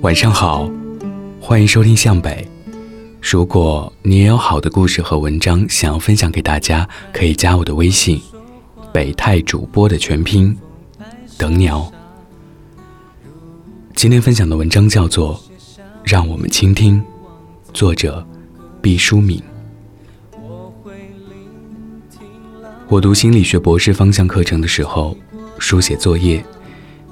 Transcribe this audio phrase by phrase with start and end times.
[0.00, 0.68] 晚上好，
[1.40, 2.44] 欢迎收听向北。
[3.20, 8.20] 如果你也有好的故事和文章想要分享给大家，可以加我的微信
[8.92, 10.58] “北泰主播”的全拼，
[11.38, 11.92] 等你哦。
[13.94, 15.36] 今天分享的文章叫做
[16.02, 17.00] 《让我们倾听》，
[17.72, 18.26] 作者
[18.80, 19.40] 毕淑敏。
[22.92, 25.16] 我读心理学博士方向课程的时候，
[25.58, 26.44] 书写作业，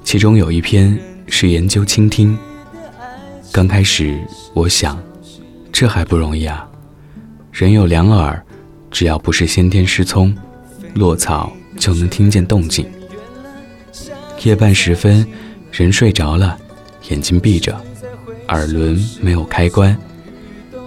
[0.03, 0.95] 其中有一篇
[1.25, 2.37] 是研究倾听。
[3.51, 4.15] 刚开始，
[4.53, 5.01] 我想，
[5.71, 6.69] 这还不容易啊！
[7.51, 8.39] 人有两耳，
[8.91, 10.31] 只要不是先天失聪，
[10.93, 12.85] 落草就能听见动静。
[14.43, 15.25] 夜半时分，
[15.71, 16.55] 人睡着了，
[17.09, 17.75] 眼睛闭着，
[18.49, 19.97] 耳轮没有开关，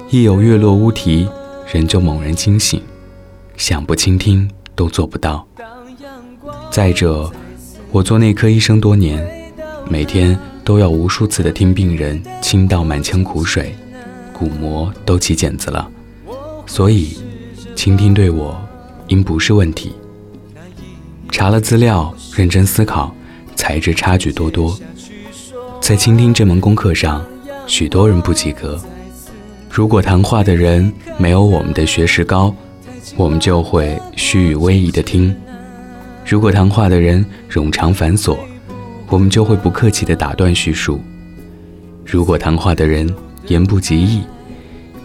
[0.08, 1.28] 一有月落乌啼，
[1.72, 2.80] 人就猛然惊醒，
[3.56, 5.46] 想不倾听都做不到。
[6.70, 7.30] 再者，
[7.90, 9.52] 我做内科医生多年，
[9.88, 10.38] 每天。
[10.64, 13.76] 都要无数次的听病人倾倒满腔苦水，
[14.32, 15.86] 鼓膜都起茧子了，
[16.64, 17.18] 所以
[17.76, 18.58] 倾听对我
[19.08, 19.92] 应不是问题。
[21.30, 23.14] 查了资料，认真思考，
[23.54, 24.74] 才知差距多多。
[25.82, 27.22] 在倾听这门功课上，
[27.66, 28.80] 许多人不及格。
[29.68, 32.56] 如果谈话的人没有我们的学识高，
[33.16, 35.32] 我们就会虚与委蛇的听；
[36.26, 38.36] 如果谈话的人冗长繁琐，
[39.08, 41.00] 我们就会不客气地打断叙述。
[42.04, 43.08] 如果谈话的人
[43.46, 44.22] 言不及义，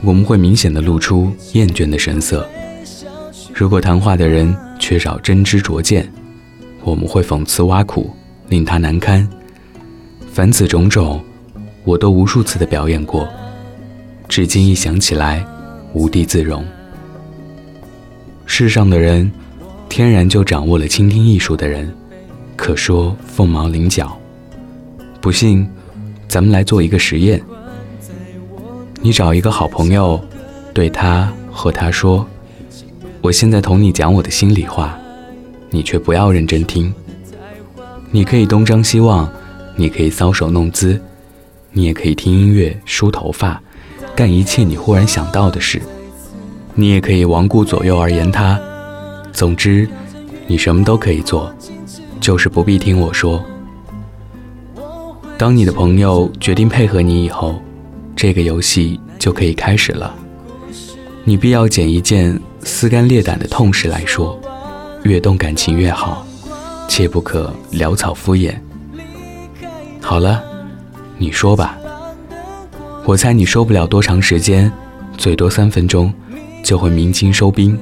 [0.02, 2.42] 我们会明显地露出厌倦的神色；
[3.54, 6.10] 如果谈话的人缺少真知灼见，
[6.84, 8.10] 我们会讽刺挖苦，
[8.48, 9.28] 令他难堪。
[10.32, 11.22] 凡此种种，
[11.84, 13.28] 我都无数次的表演过，
[14.28, 15.46] 至今一想起来，
[15.94, 16.66] 无地自容。
[18.52, 19.32] 世上的人，
[19.88, 21.90] 天然就掌握了倾听艺术的人。
[22.58, 24.20] 可说凤毛麟角。
[25.22, 25.70] 不信，
[26.28, 27.40] 咱们来做一个实验。
[29.02, 30.20] 你找一个好朋友，
[30.74, 32.28] 对他和他说
[33.22, 34.98] ：“我现在同你讲我的心里话，
[35.70, 36.92] 你却不要认真听。
[38.10, 39.32] 你可以东张西望，
[39.76, 41.00] 你可以搔首弄姿，
[41.72, 43.62] 你也可以听音乐、梳头发，
[44.16, 45.80] 干一切你忽然想到的事。
[46.76, 48.60] 你也可以罔顾左右而言他。
[49.32, 49.88] 总之，
[50.48, 51.54] 你什么都可以做。”
[52.20, 53.42] 就是不必听我说。
[55.38, 57.62] 当你的朋友决定配合你以后，
[58.14, 60.14] 这个游戏就可以开始了。
[61.24, 64.38] 你必要捡一件撕肝裂胆的痛事来说，
[65.04, 66.28] 越动感情越好，
[66.90, 68.54] 切不可潦草敷衍。
[70.02, 70.44] 好了，
[71.18, 71.78] 你说吧。
[73.06, 74.70] 我猜你说不了多长时间，
[75.18, 76.14] 最多三分钟，
[76.70, 77.76] 就会鸣金收兵。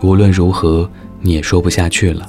[0.00, 0.88] 无论如何，
[1.20, 2.24] 你也说不下去了。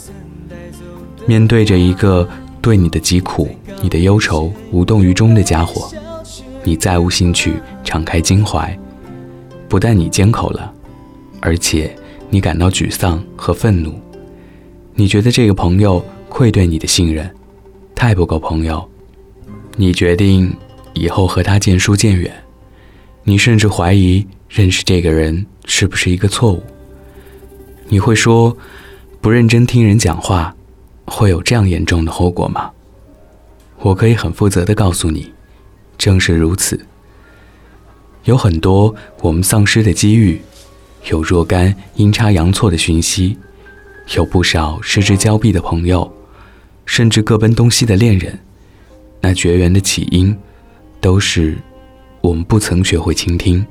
[1.27, 2.27] 面对着一个
[2.63, 3.47] 对你的疾苦、
[3.79, 5.95] 你的忧愁无动于衷的家伙，
[6.63, 8.75] 你再无兴趣敞开襟怀。
[9.69, 10.73] 不但你缄口了，
[11.39, 11.95] 而且
[12.31, 13.93] 你感到沮丧和愤怒。
[14.95, 17.29] 你觉得这个朋友愧对你的信任，
[17.93, 18.83] 太不够朋友。
[19.75, 20.51] 你决定
[20.95, 22.33] 以后和他渐疏渐远。
[23.23, 26.63] 你甚至怀疑认识这个人是不是一个错误。
[27.89, 28.57] 你会说，
[29.21, 30.55] 不认真听人讲话。
[31.05, 32.71] 会有这样严重的后果吗？
[33.79, 35.33] 我可以很负责的告诉你，
[35.97, 36.79] 正是如此。
[38.23, 40.41] 有很多我们丧失的机遇，
[41.11, 43.37] 有若干阴差阳错的讯息，
[44.15, 46.09] 有不少失之交臂的朋友，
[46.85, 48.39] 甚至各奔东西的恋人。
[49.19, 50.35] 那绝缘的起因，
[51.01, 51.57] 都是
[52.23, 53.63] 我们不曾学会倾听。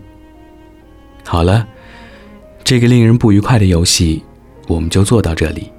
[1.25, 1.67] 好了，
[2.63, 4.23] 这个令人不愉快的游戏，
[4.69, 5.73] 我们就做到这里。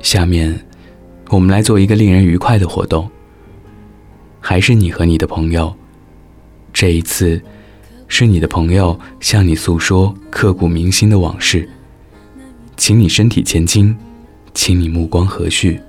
[0.00, 0.60] 下面。
[1.30, 3.10] 我们来做一个令人愉快的活动。
[4.38, 5.74] 还是你和你的朋友，
[6.74, 7.40] 这一次
[8.06, 11.66] 是你的朋友向你诉说刻骨铭心的往事，
[12.76, 13.96] 请你身体前倾，
[14.52, 15.80] 请你目光和煦，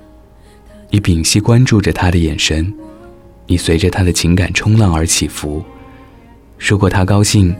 [0.88, 2.72] 你屏息关注着他的眼神，
[3.46, 5.62] 你随着他的情感冲浪而起伏。
[6.66, 7.54] 如果他高兴，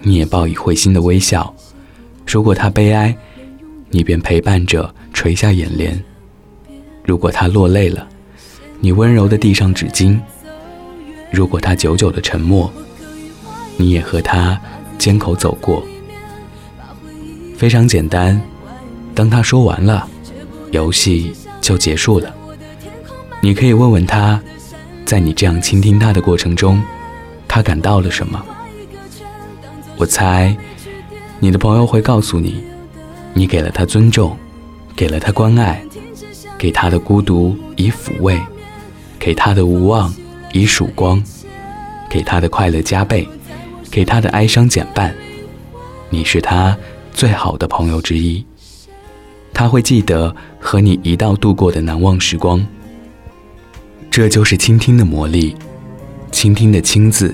[0.00, 1.52] 你也报以会心的微笑；
[2.24, 3.12] 如果他悲哀，
[3.90, 6.00] 你便陪伴着垂下眼帘。
[7.04, 8.06] 如果他落泪了，
[8.78, 10.16] 你温柔地递上纸巾；
[11.32, 12.72] 如果他久久的沉默，
[13.76, 14.56] 你也和他
[14.98, 15.84] 肩口走过。
[17.56, 18.40] 非常简单，
[19.16, 20.08] 当他说完了，
[20.70, 22.32] 游戏就结束了。
[23.40, 24.40] 你可以问问他，
[25.04, 26.80] 在你这样倾听他的过程中，
[27.54, 28.44] 他感到了什么？
[29.96, 30.56] 我猜，
[31.38, 32.64] 你的朋友会告诉你，
[33.32, 34.36] 你给了他尊重，
[34.96, 35.80] 给了他关爱。
[36.58, 38.40] 给他的孤独以抚慰，
[39.20, 40.12] 给他的无望
[40.52, 41.22] 以曙光，
[42.10, 43.28] 给他的快乐加倍，
[43.88, 45.14] 给他的哀伤减半。
[46.10, 46.76] 你是他
[47.12, 48.44] 最好的朋友之一，
[49.52, 52.66] 他会记得和你一道度过的难忘时光。
[54.10, 55.54] 这就是倾听的魔力。
[56.32, 57.32] 倾听的“倾”字，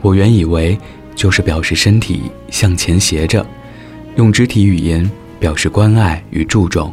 [0.00, 0.78] 我原以为
[1.14, 3.44] 就是表示身体向前斜着，
[4.16, 5.08] 用肢体语言
[5.40, 6.92] 表示关爱与注重。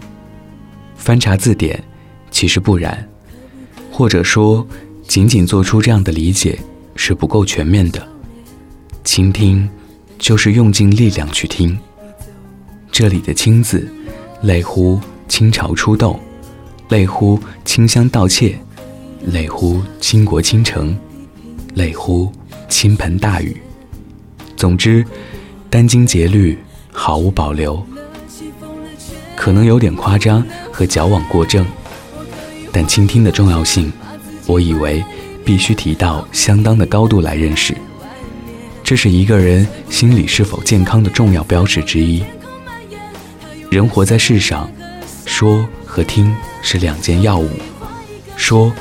[0.95, 1.81] 翻查字典，
[2.31, 3.07] 其实不然，
[3.91, 4.65] 或者说，
[5.07, 6.57] 仅仅做出这样的理解
[6.95, 8.07] 是不够全面的。
[9.03, 9.69] 倾听，
[10.17, 11.77] 就是用尽力量去听。
[12.91, 13.87] 这里的“倾”字，
[14.41, 16.19] 类乎倾巢出动，
[16.89, 18.57] 类乎清香盗窃，
[19.27, 20.97] 类乎倾国倾城。
[21.75, 22.31] 类乎
[22.67, 23.61] 倾盆大雨，
[24.55, 25.05] 总之
[25.69, 26.57] 殚精竭虑，
[26.91, 27.85] 毫无保留。
[29.35, 31.65] 可能有点夸张和矫枉过正，
[32.71, 33.91] 但倾听的重要性，
[34.47, 35.03] 我以为
[35.43, 37.75] 必须提到相当的高度来认识。
[38.83, 42.23] 这是一个人心理是否健康的重要标志之一。
[43.69, 44.69] 人活在世上，
[45.25, 47.49] 说和听是两件要务。
[48.35, 48.71] 说。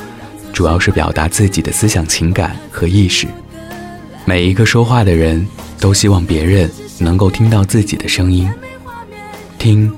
[0.54, 3.26] 主要是表达自己的思想情感和意识。
[4.26, 5.47] 每一个说话的人
[5.79, 8.50] 都希望别人能够听到自己的声音。
[9.59, 9.93] 听，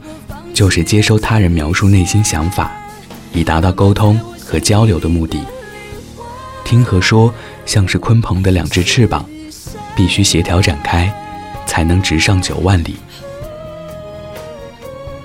[0.52, 2.72] 就是接收他人描述内心想法，
[3.32, 5.40] 以达到沟通和交流的目的。
[6.64, 7.32] 听和说
[7.64, 9.24] 像是鲲鹏的两只翅膀，
[9.94, 11.12] 必须协调展开，
[11.64, 12.96] 才能直上九万里。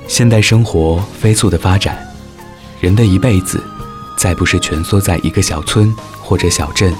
[0.07, 1.97] 现代生活飞速的发展，
[2.79, 3.63] 人的一辈子。
[4.17, 6.93] 再不是蜷缩在一个小村或者小镇，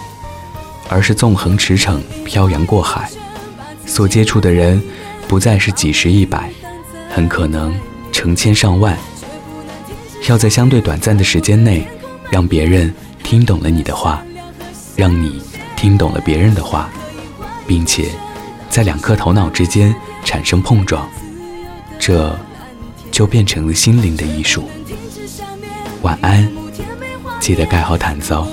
[0.92, 3.10] 而是纵横驰骋、漂洋过海，
[3.86, 4.84] 所接触的人
[5.26, 6.52] 不再是几十一百，
[7.10, 7.74] 很可能
[8.12, 8.98] 成千上万。
[10.28, 11.88] 要在相对短暂的时间内，
[12.30, 12.94] 让别人
[13.24, 14.22] 听懂了你的话，
[14.98, 15.42] 让你
[15.78, 16.90] 听懂了别人的话，
[17.66, 18.10] 并且
[18.70, 19.96] 在两颗头脑之间
[20.26, 21.10] 产生碰撞，
[21.98, 22.38] 这
[23.12, 24.70] 就变成了心灵的艺术。
[26.02, 26.52] 晚安。
[27.40, 28.46] 记得盖好毯子哦。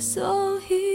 [0.00, 0.22] 魂是谁？
[0.22, 0.89] 所以。